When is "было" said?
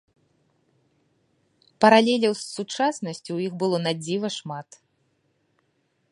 3.65-3.77